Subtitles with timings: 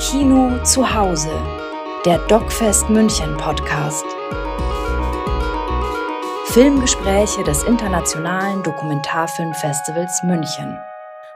[0.00, 1.30] Kino zu Hause,
[2.06, 4.06] der DocFest München Podcast.
[6.46, 10.78] Filmgespräche des Internationalen Dokumentarfilmfestivals München.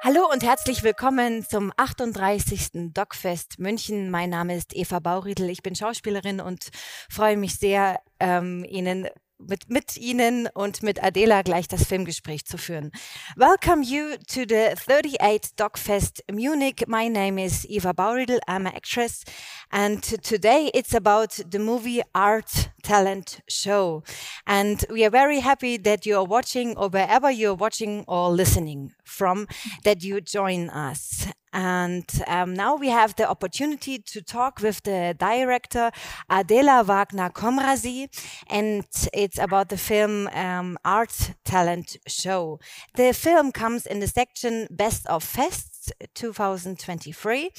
[0.02, 2.92] Hallo und herzlich willkommen zum 38.
[2.94, 4.10] DocFest München.
[4.10, 5.50] Mein Name ist Eva Bauriedl.
[5.50, 6.70] Ich bin Schauspielerin und
[7.10, 9.08] freue mich sehr, ähm, Ihnen
[9.38, 12.90] mit, mit Ihnen und mit Adela gleich das Filmgespräch zu führen.
[13.36, 16.84] Welcome you to the 38 DocFest Munich.
[16.86, 18.38] My name is Eva Bauridl.
[18.48, 19.24] I'm an actress.
[19.70, 24.02] And today it's about the movie Art Talent Show.
[24.46, 28.92] And we are very happy that you are watching or wherever you're watching or listening
[29.04, 29.46] from,
[29.84, 31.26] that you join us.
[31.54, 35.92] And um, now we have the opportunity to talk with the director
[36.28, 38.08] Adela Wagner Komrzy,
[38.48, 42.58] and it's about the film um, Art Talent Show.
[42.96, 45.73] The film comes in the section Best of Fests
[46.14, 47.50] 2023.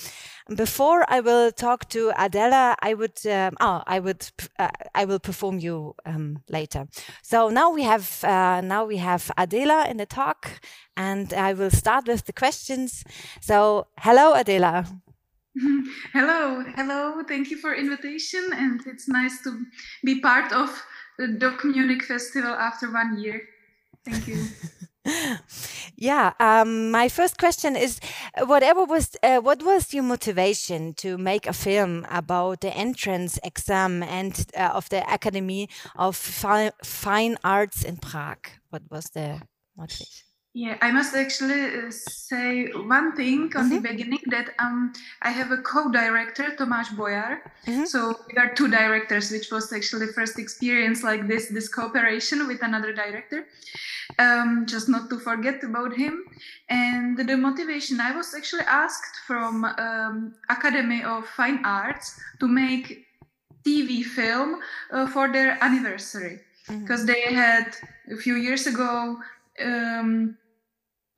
[0.56, 4.28] Before I will talk to Adela, I would um, oh I would
[4.60, 6.88] uh, I will perform you um, later.
[7.24, 10.60] So now we have uh, now we have Adela in the talk,
[10.96, 13.04] and I will start with the questions.
[13.42, 14.86] So hello Adela.
[16.12, 17.24] Hello, hello.
[17.26, 19.66] Thank you for invitation, and it's nice to
[20.04, 20.84] be part of
[21.18, 23.42] the Doc Munich Festival after one year.
[24.04, 24.38] Thank you.
[25.96, 28.00] yeah um, my first question is
[28.46, 34.04] whatever was uh, what was your motivation to make a film about the entrance exam
[34.04, 38.48] and uh, of the academy of Fi fine arts in prague?
[38.70, 39.42] What was the
[39.78, 40.25] motivation
[40.56, 43.76] yeah, I must actually uh, say one thing on mm-hmm.
[43.76, 47.42] the beginning that um, I have a co-director, Tomáš Bojar.
[47.68, 47.84] Mm-hmm.
[47.84, 52.64] So we are two directors, which was actually first experience like this, this cooperation with
[52.64, 53.48] another director.
[54.18, 56.24] Um, just not to forget about him.
[56.70, 63.06] And the motivation, I was actually asked from um, Academy of Fine Arts to make
[63.66, 64.62] TV film
[64.94, 67.12] uh, for their anniversary because mm-hmm.
[67.12, 67.76] they had
[68.10, 69.18] a few years ago
[69.62, 70.38] um,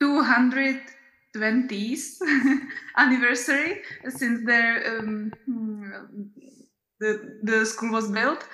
[0.01, 2.21] 220th
[2.97, 5.31] anniversary since um,
[6.99, 8.47] the, the school was built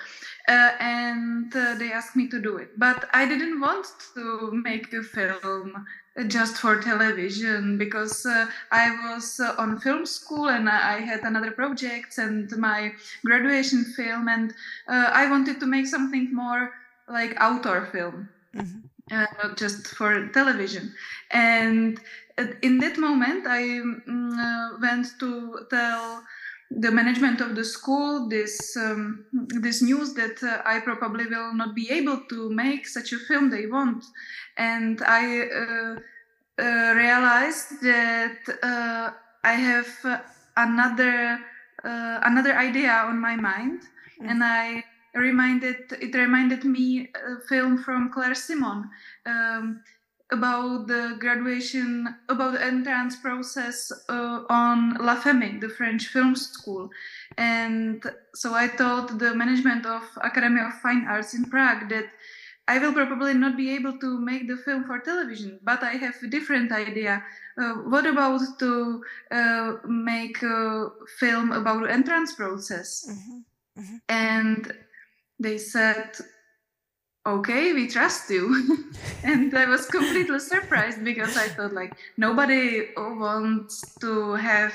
[0.48, 2.78] uh, and uh, they asked me to do it.
[2.78, 5.86] But i didn't want to make a film
[6.28, 11.50] just for television because uh, i was uh, on film school and i had another
[11.50, 12.92] projects and my
[13.24, 14.54] graduation film and
[14.86, 16.70] uh, i wanted to make something more
[17.08, 18.28] like outdoor film.
[18.54, 20.94] Mm-hmm uh, not just for television.
[21.30, 22.00] And
[22.62, 26.22] in that moment, I mm, uh, went to tell
[26.70, 29.26] the management of the school this um,
[29.60, 33.50] this news that uh, I probably will not be able to make such a film
[33.50, 34.04] they want,
[34.56, 35.96] and I uh,
[36.58, 39.10] uh, realized that uh,
[39.44, 40.22] I have
[40.56, 41.38] another
[41.84, 43.82] another idea on my mind,
[44.20, 44.30] mm.
[44.30, 44.82] and I
[45.14, 48.90] reminded it reminded me a film from Claire Simon
[49.26, 49.80] um,
[50.30, 56.90] about the graduation about the entrance process uh, on La Fémis, the French film school,
[57.38, 58.02] and
[58.34, 62.06] so I told the management of Academy of Fine Arts in Prague that.
[62.66, 66.14] I will probably not be able to make the film for television, but I have
[66.22, 67.22] a different idea.
[67.58, 70.88] Uh, what about to uh, make a
[71.18, 73.06] film about the entrance process?
[73.10, 73.80] Mm-hmm.
[73.80, 73.96] Mm-hmm.
[74.08, 74.72] And
[75.44, 76.10] they said,
[77.26, 78.88] okay, we trust you.
[79.22, 84.72] and I was completely surprised because I thought like nobody wants to have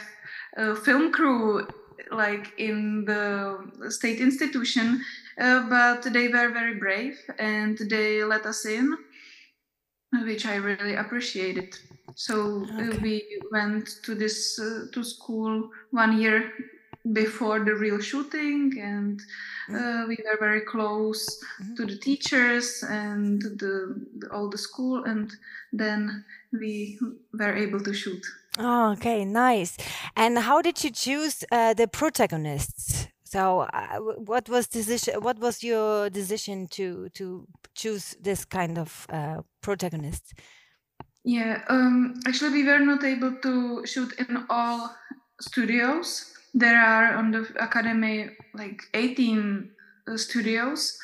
[0.58, 1.68] a film crew
[2.12, 5.02] like in the state institution,
[5.40, 8.98] uh, but they were very brave and they let us in,
[10.24, 11.76] which I really appreciated.
[12.16, 12.98] So okay.
[13.00, 16.52] we went to this uh, to school one year
[17.14, 19.22] before the real shooting and
[19.70, 19.76] mm-hmm.
[19.76, 21.76] uh, we were very close mm-hmm.
[21.76, 25.32] to the teachers and the, the, all the school and
[25.74, 27.00] then we
[27.34, 28.24] were able to shoot.
[28.58, 29.78] Oh okay nice.
[30.16, 33.08] And how did you choose uh, the protagonists?
[33.24, 39.06] So uh, what was decision what was your decision to to choose this kind of
[39.10, 40.34] uh, protagonist
[41.24, 44.96] yeah um, actually we were not able to shoot in all
[45.40, 49.70] studios there are on the academy like 18
[50.08, 50.98] uh, studios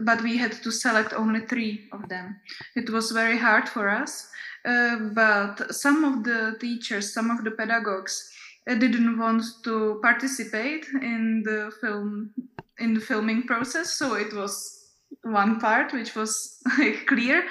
[0.00, 2.40] but we had to select only three of them.
[2.76, 4.28] It was very hard for us
[4.64, 8.30] uh, but some of the teachers some of the pedagogues
[8.68, 12.30] uh, didn't want to participate in the film
[12.78, 14.82] in the filming process so it was
[15.22, 17.44] one part which was like clear.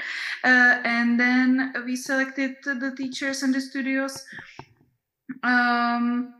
[0.43, 4.23] Uh, and then we selected the teachers and the studios.
[5.43, 6.33] Um,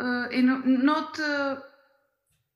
[0.00, 1.56] uh, in not uh,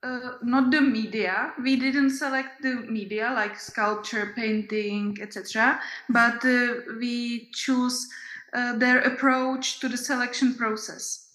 [0.02, 1.52] uh, not the media.
[1.62, 5.80] We didn't select the media like sculpture, painting, etc.
[6.08, 8.08] But uh, we choose
[8.52, 11.30] uh, their approach to the selection process.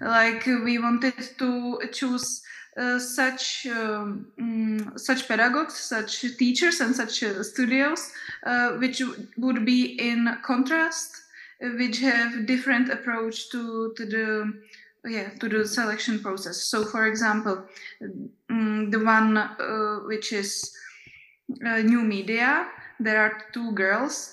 [0.00, 2.42] Like we wanted to choose
[2.76, 8.12] uh, such um, mm, such pedagogues, such teachers, and such uh, studios,
[8.44, 9.02] uh, which
[9.38, 11.22] would be in contrast,
[11.60, 14.52] which have different approach to to the
[15.06, 16.62] yeah to the selection process.
[16.64, 17.64] So, for example,
[18.50, 20.74] mm, the one uh, which is
[21.64, 22.68] uh, new media,
[23.00, 24.32] there are two girls.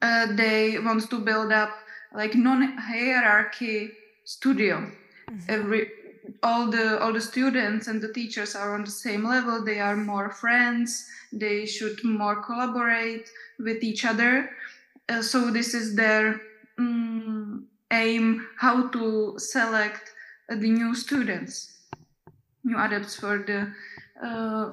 [0.00, 1.70] they want to build up
[2.14, 3.90] like non-hierarchy
[4.24, 4.76] studio.
[5.28, 5.38] Mm-hmm.
[5.48, 5.90] Every
[6.42, 9.96] all the all the students and the teachers are on the same level they are
[9.96, 13.28] more friends they should more collaborate
[13.58, 14.50] with each other
[15.08, 16.40] uh, so this is their
[16.78, 20.12] um, aim how to select
[20.48, 21.80] the new students
[22.64, 23.72] new adepts for the
[24.26, 24.72] uh,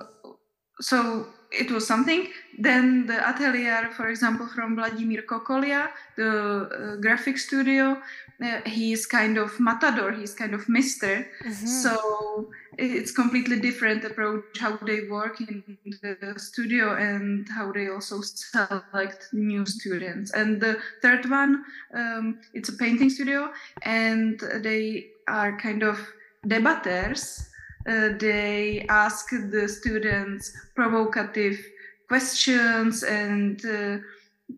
[0.81, 2.27] so it was something.
[2.57, 8.01] Then the atelier, for example, from Vladimir Kokolia, the uh, graphic studio,
[8.43, 11.27] uh, he's kind of matador, he's kind of mister.
[11.43, 11.67] Mm-hmm.
[11.67, 15.63] So it's completely different approach how they work in
[16.01, 20.31] the studio and how they also select new students.
[20.33, 21.63] And the third one,
[21.93, 23.51] um, it's a painting studio,
[23.83, 25.99] and they are kind of
[26.45, 27.49] debaters
[27.87, 31.57] they ask the students provocative
[32.07, 33.97] questions and uh,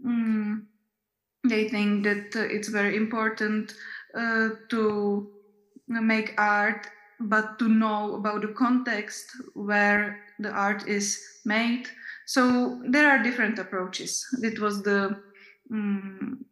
[0.05, 0.61] mm,
[1.47, 3.73] they think that uh, it's very important
[4.15, 5.29] uh, to
[5.87, 6.87] make art
[7.19, 11.87] but to know about the context where the art is made.
[12.25, 14.25] So there are different approaches.
[14.41, 15.21] It was the
[15.71, 16.45] um,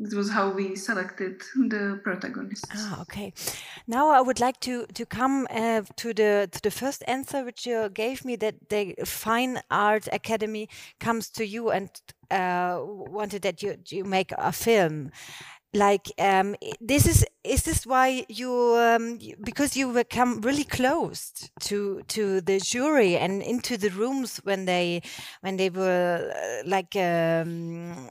[0.00, 2.68] it was how we selected the protagonists.
[2.74, 3.32] Ah, okay.
[3.86, 7.66] Now I would like to to come uh, to the to the first answer which
[7.66, 10.68] you gave me that the Fine Art Academy
[10.98, 11.90] comes to you and
[12.30, 15.10] uh, wanted that you you make a film.
[15.72, 22.02] Like um, this is is this why you um, because you become really close to
[22.08, 25.02] to the jury and into the rooms when they
[25.42, 28.08] when they were uh, like um,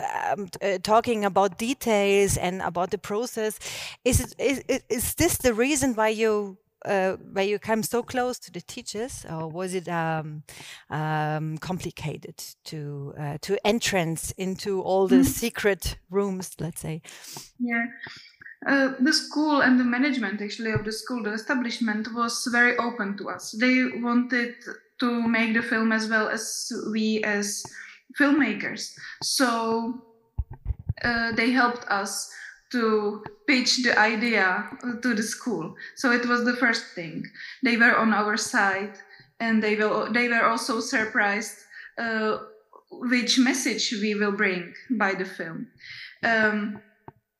[0.00, 3.58] um, uh, talking about details and about the process.
[4.04, 8.38] Is it is, is this the reason why you uh, why you come so close
[8.38, 10.42] to the teachers, or was it um,
[10.88, 15.38] um, complicated to uh, to entrance into all the mm -hmm.
[15.40, 16.50] secret rooms?
[16.58, 17.00] Let's say.
[17.58, 17.86] Yeah.
[18.66, 23.16] Uh, the school and the management actually of the school the establishment was very open
[23.16, 24.54] to us they wanted
[24.98, 27.64] to make the film as well as we as
[28.18, 28.92] filmmakers.
[29.22, 30.02] So
[31.02, 32.30] uh, they helped us
[32.72, 34.68] to pitch the idea
[35.02, 35.74] to the school.
[35.96, 37.24] So it was the first thing.
[37.62, 38.94] They were on our side,
[39.40, 40.12] and they will.
[40.12, 41.56] They were also surprised
[41.98, 42.38] uh,
[42.90, 45.68] which message we will bring by the film.
[46.22, 46.80] Um,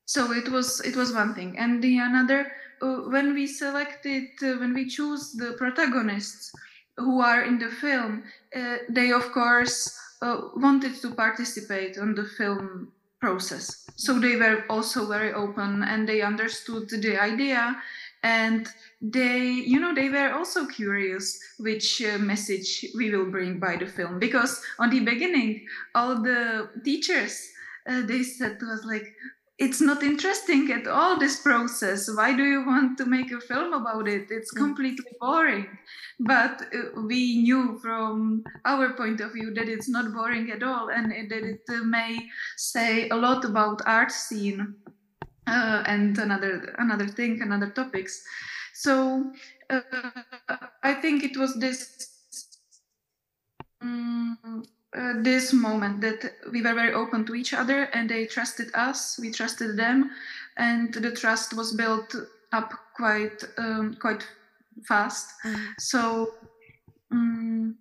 [0.05, 2.51] so it was it was one thing, and the another
[2.83, 6.51] uh, when we selected uh, when we choose the protagonists
[6.97, 8.25] who are in the film,
[8.57, 13.87] uh, they of course uh, wanted to participate on the film process.
[13.97, 17.77] So they were also very open and they understood the idea
[18.23, 18.69] and
[19.01, 23.87] they you know they were also curious which uh, message we will bring by the
[23.87, 27.49] film because on the beginning all the teachers
[27.89, 29.15] uh, they said to us like
[29.61, 32.11] it's not interesting at all this process.
[32.13, 34.29] Why do you want to make a film about it?
[34.31, 34.59] It's mm.
[34.59, 35.67] completely boring.
[36.19, 40.89] But uh, we knew from our point of view that it's not boring at all
[40.89, 42.19] and that it may
[42.57, 44.75] say a lot about art scene
[45.47, 48.23] uh, and another another thing another topics.
[48.75, 49.31] So
[49.71, 49.81] uh,
[50.83, 52.07] i think it was this
[53.81, 54.65] um,
[54.97, 59.19] uh, this moment that we were very open to each other and they trusted us
[59.21, 60.11] we trusted them
[60.57, 62.15] and the trust was built
[62.53, 64.27] up quite um, quite
[64.85, 65.65] fast mm-hmm.
[65.79, 66.35] so
[67.13, 67.77] um,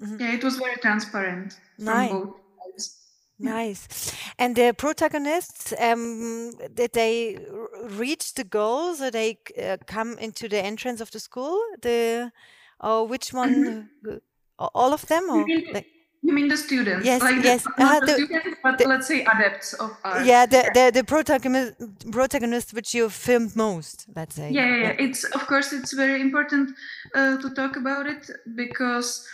[0.00, 0.16] mm-hmm.
[0.20, 2.10] yeah it was very transparent nice.
[2.10, 2.36] from both
[2.76, 2.94] sides.
[3.40, 4.12] Nice.
[4.36, 7.38] And the protagonists, um, did they
[7.84, 8.94] reach the goal?
[8.94, 11.60] So they uh, come into the entrance of the school?
[11.80, 12.32] The
[12.80, 13.88] or which one?
[14.04, 14.16] Mm-hmm.
[14.58, 15.86] All of them, or like,
[16.22, 17.06] you mean the students?
[17.06, 17.64] Yes, like yes.
[17.76, 20.26] The, uh, the, students, but the, let's say adepts of art.
[20.26, 21.74] Yeah, the the, the protagonist,
[22.10, 24.06] protagonist which you filmed most.
[24.14, 24.50] Let's say.
[24.50, 24.96] Yeah, yeah, yeah.
[24.98, 26.70] It's of course it's very important
[27.14, 29.26] uh, to talk about it because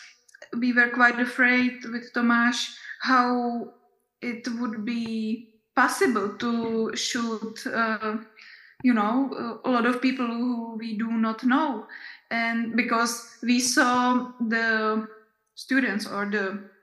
[0.59, 3.73] we were quite afraid with Tomáš how
[4.21, 8.17] it would be possible to shoot uh,
[8.83, 11.87] you know a lot of people who we do not know
[12.31, 15.07] and because we saw the
[15.55, 16.74] students or the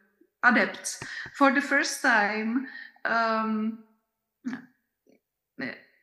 [0.43, 1.00] adepts
[1.36, 2.67] for the first time
[3.05, 3.83] um,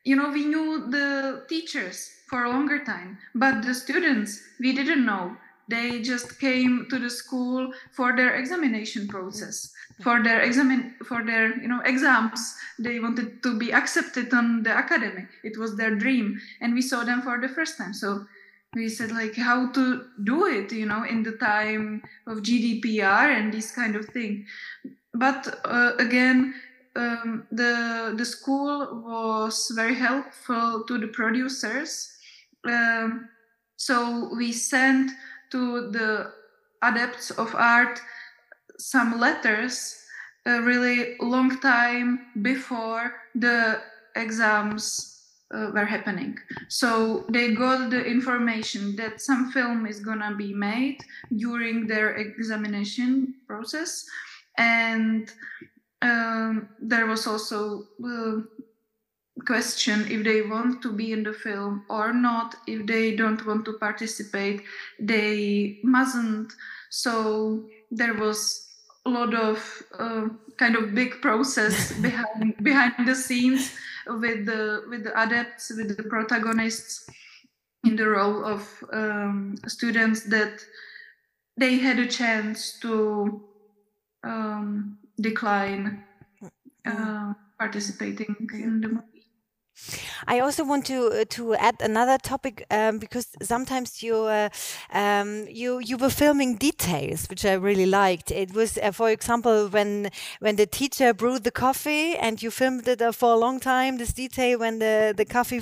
[0.03, 5.05] you know we knew the teachers for a longer time but the students we didn't
[5.05, 5.35] know.
[5.69, 11.61] They just came to the school for their examination process for their examin for their
[11.61, 12.55] you know exams.
[12.79, 15.27] They wanted to be accepted on the academy.
[15.43, 17.93] It was their dream and we saw them for the first time.
[17.93, 18.25] So
[18.75, 23.53] we said like how to do it you know in the time of gdpr and
[23.53, 24.45] this kind of thing.
[25.13, 26.53] But uh, again
[26.95, 32.11] um, the the school was very helpful to the producers.
[32.65, 33.29] Um,
[33.77, 35.11] so we sent
[35.51, 36.33] to the
[36.81, 37.99] adepts of art
[38.77, 39.95] some letters
[40.45, 43.81] a really long time before the
[44.15, 45.08] exams
[45.53, 46.37] uh, were happening.
[46.67, 50.99] So they got the information that some film is gonna be made
[51.35, 54.05] during their examination process,
[54.57, 55.31] and
[56.01, 58.41] um, there was also a
[59.45, 62.55] question if they want to be in the film or not.
[62.67, 64.63] If they don't want to participate,
[64.99, 66.53] they mustn't.
[66.89, 68.67] So there was
[69.05, 70.27] a lot of uh,
[70.57, 73.71] kind of big process behind behind the scenes
[74.07, 77.09] with the with the adepts with the protagonists
[77.83, 80.63] in the role of um, students that
[81.57, 83.41] they had a chance to
[84.23, 86.03] um, decline
[86.85, 89.08] uh, participating in the movie
[90.27, 94.49] I also want to uh, to add another topic um, because sometimes you uh,
[94.93, 98.31] um, you you were filming details which I really liked.
[98.31, 100.09] It was, uh, for example, when
[100.39, 103.97] when the teacher brewed the coffee and you filmed it uh, for a long time.
[103.97, 105.61] This detail when the the coffee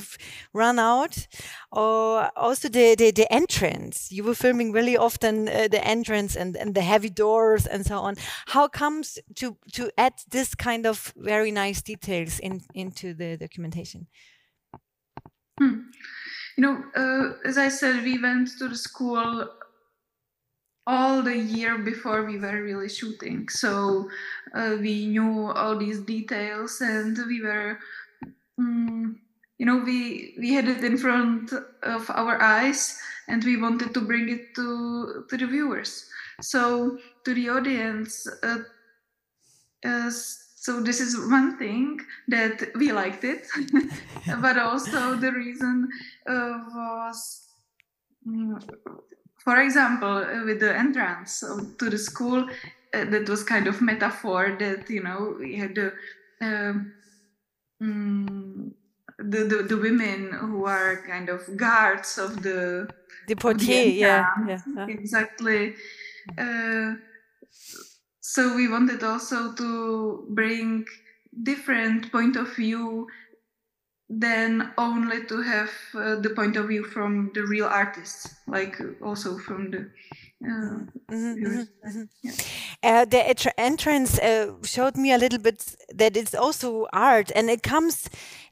[0.53, 1.27] ran out,
[1.71, 4.12] or also the, the the entrance.
[4.12, 8.00] You were filming really often uh, the entrance and and the heavy doors and so
[8.00, 8.15] on.
[8.47, 14.07] How comes to to add this kind of very nice details in into the documentation?
[15.60, 15.90] Hmm.
[16.58, 19.48] You know, uh, as I said, we went to the school
[20.88, 23.50] all the year before we were really shooting.
[23.50, 24.10] So
[24.56, 27.78] uh, we knew all these details and we were,
[28.58, 29.20] um,
[29.58, 31.52] you know, we, we had it in front
[31.84, 32.98] of our eyes
[33.28, 36.10] and we wanted to bring it to, to the viewers.
[36.42, 38.60] So to the audience, uh,
[40.67, 41.97] so this is one thing
[42.27, 43.47] that we liked it
[44.45, 45.88] but also the reason
[46.27, 47.19] uh, was
[48.27, 48.59] um,
[49.45, 51.39] for example uh, with the entrance
[51.79, 52.41] to the school
[52.93, 55.93] uh, that was kind of metaphor that you know we had the
[56.41, 56.93] um,
[59.33, 62.89] the, the, the women who are kind of guards of the
[63.27, 65.75] the portier the yeah, yeah, exactly.
[66.38, 66.93] Uh,
[68.27, 70.86] so we wanted also to bring
[71.43, 73.07] different point of view
[74.10, 79.38] than only to have uh, the point of view from the real artists like also
[79.38, 79.79] from the
[80.46, 80.75] uh,
[81.10, 82.07] mm -hmm, mm -hmm.
[82.84, 87.62] Uh, the entrance uh, showed me a little bit that it's also art and it
[87.69, 87.96] comes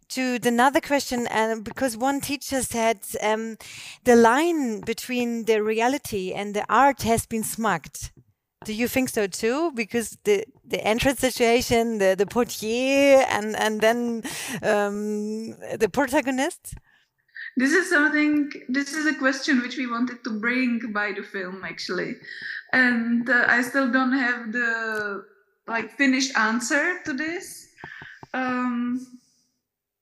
[0.08, 3.58] to another question uh, because one teacher said um,
[4.03, 8.12] the line between the reality and the art has been smugged
[8.65, 9.72] do you think so too?
[9.72, 14.24] Because the the entrance situation, the the portier, and and then
[14.62, 16.74] um, the protagonist.
[17.57, 18.51] This is something.
[18.67, 22.15] This is a question which we wanted to bring by the film actually,
[22.74, 25.24] and uh, I still don't have the
[25.67, 27.67] like finished answer to this.
[28.34, 29.07] Um,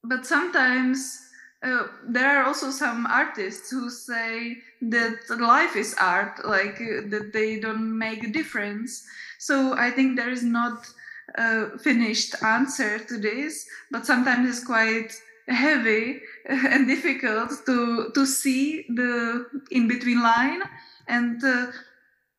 [0.03, 1.22] but sometimes
[1.63, 7.31] uh, there are also some artists who say that life is art, like uh, that
[7.31, 9.05] they don't make a difference.
[9.39, 10.85] So I think there is not
[11.35, 15.13] a finished answer to this, but sometimes it's quite
[15.47, 20.63] heavy and difficult to to see the in between line,
[21.07, 21.67] and uh,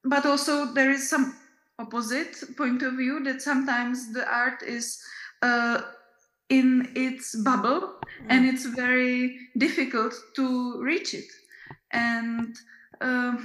[0.04, 1.34] but also there is some
[1.78, 5.02] opposite point of view that sometimes the art is
[5.42, 5.80] uh,
[6.58, 8.26] in its bubble mm.
[8.28, 10.46] and it's very difficult to
[10.90, 11.30] reach it
[11.92, 12.56] and
[13.00, 13.36] uh,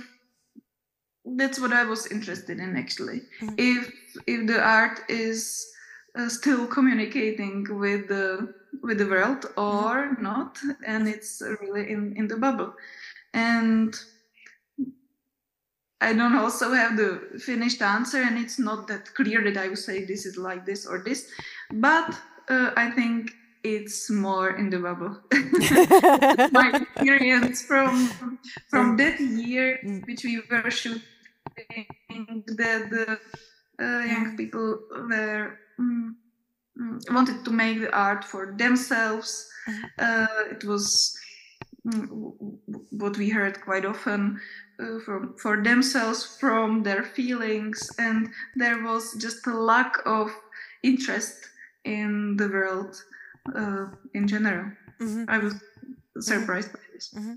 [1.37, 3.53] that's what i was interested in actually mm.
[3.57, 3.83] if
[4.27, 5.39] if the art is
[6.17, 10.21] uh, still communicating with the with the world or mm.
[10.21, 12.73] not and it's really in in the bubble
[13.33, 13.95] and
[16.01, 19.77] I don't also have the finished answer, and it's not that clear that I would
[19.77, 21.29] say this is like this or this.
[21.73, 22.17] But
[22.49, 23.31] uh, I think
[23.63, 25.17] it's more in the bubble.
[26.51, 28.37] my experience from
[28.69, 30.05] from that year, mm.
[30.07, 31.01] which we were shooting,
[31.57, 33.19] that the
[33.79, 36.15] uh, young people were mm,
[36.79, 39.49] mm, wanted to make the art for themselves.
[39.67, 39.85] Mm-hmm.
[39.99, 41.17] Uh, it was
[41.87, 42.33] mm,
[42.91, 44.39] what we heard quite often
[44.79, 50.31] uh, from for themselves from their feelings, and there was just a lack of
[50.81, 51.48] interest
[51.83, 53.01] in the world
[53.55, 54.71] uh, in general.
[55.01, 55.25] Mm-hmm.
[55.27, 55.55] I was
[56.19, 57.13] surprised by this.
[57.13, 57.33] Mm-hmm.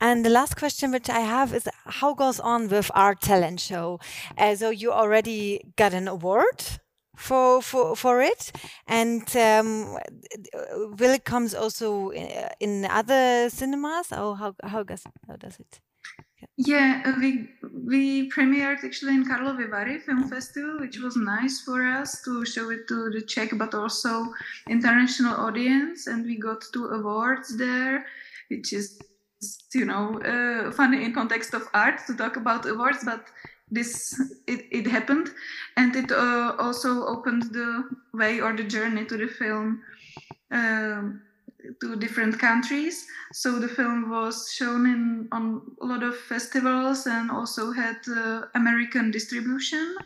[0.00, 4.00] And the last question which I have is how goes on with Art Talent Show?
[4.36, 6.80] Uh, so you already got an award
[7.16, 8.52] for for for it,
[8.86, 9.98] and um,
[10.98, 14.12] will it comes also in, in other cinemas?
[14.12, 15.80] Or how how does how does it?
[16.56, 17.48] Yeah, uh, we
[17.88, 22.70] we premiered actually in Karlovy Vary Film Festival, which was nice for us to show
[22.70, 24.26] it to the Czech but also
[24.68, 28.04] international audience, and we got two awards there,
[28.50, 29.00] which is
[29.74, 33.24] you know uh, funny in context of art to talk about awards, but
[33.70, 35.30] this it, it happened,
[35.78, 39.80] and it uh, also opened the way or the journey to the film.
[40.50, 41.22] Um,
[41.80, 43.06] to different countries.
[43.32, 48.42] So the film was shown in on a lot of festivals and also had uh,
[48.54, 49.96] American distribution,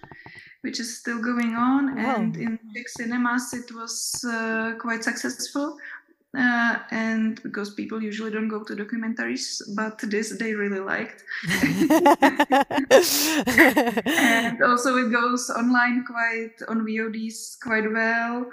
[0.62, 1.96] which is still going on.
[1.96, 2.16] Wow.
[2.16, 5.76] And in big cinemas, it was uh, quite successful.
[6.34, 11.22] Uh, and because people usually don't go to documentaries, but this they really liked.
[14.06, 18.50] and also, it goes online quite on VODs quite well.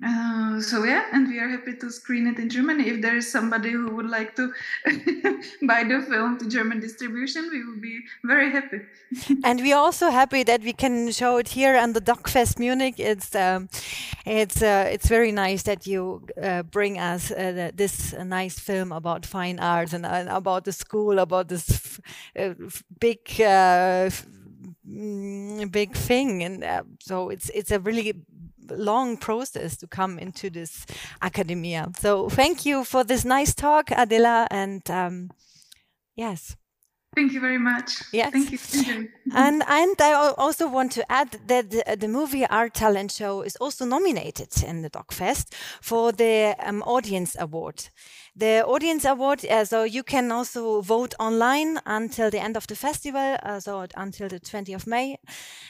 [0.00, 2.88] Uh, so yeah, and we are happy to screen it in Germany.
[2.88, 4.50] If there is somebody who would like to
[5.62, 8.80] buy the film to German distribution, we will be very happy.
[9.44, 12.94] and we are also happy that we can show it here on the DocFest Munich.
[12.98, 13.68] It's um,
[14.24, 19.26] it's uh, it's very nice that you uh, bring us uh, this nice film about
[19.26, 22.00] fine arts and uh, about the school, about this
[22.98, 23.24] big
[24.88, 28.14] mm, big thing and uh, so it's it's a really
[28.68, 30.86] long process to come into this
[31.20, 31.90] academia.
[31.98, 35.30] So thank you for this nice talk, Adela, and um,
[36.16, 36.56] yes.
[37.14, 38.02] Thank you very much.
[38.12, 38.32] Yes.
[38.32, 39.08] Thank you.
[39.34, 43.54] and and I also want to add that the, the, movie Art Talent Show is
[43.56, 47.90] also nominated in the DocFest for the um, Audience Award.
[48.34, 52.74] The Audience Award, uh, so you can also vote online until the end of the
[52.74, 55.18] festival, uh, so until the 20th of May.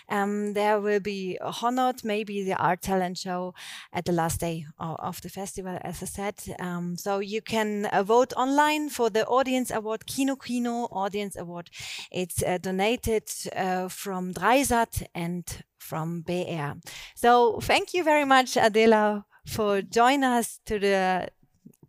[0.08, 3.54] Um, there will be honored maybe the Art Talent Show
[3.92, 6.34] at the last day of, of the festival, as I said.
[6.60, 11.68] Um, so you can uh, vote online for the Audience Award, Kino Kino Audience Award.
[12.12, 16.78] It's uh, donated uh, from 3sat and from BR.
[17.16, 21.28] So thank you very much, Adela, for joining us to the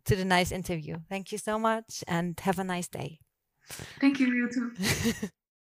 [0.06, 0.98] to the nice interview.
[1.08, 3.20] Thank you so much and have a nice day.
[4.00, 5.28] Thank you, you too.